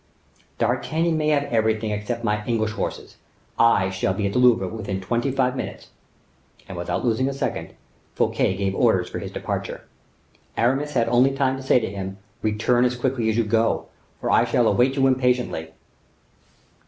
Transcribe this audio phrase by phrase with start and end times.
[0.57, 3.17] "D'Artagnan may have everything except my English horses.
[3.59, 5.89] I shall be at the Louvre in twenty five minutes."
[6.67, 7.75] And, without losing a second,
[8.15, 9.81] Fouquet gave orders for his departure.
[10.57, 14.31] Aramis had only time to say to him, "Return as quickly as you go; for
[14.31, 15.69] I shall await you impatiently."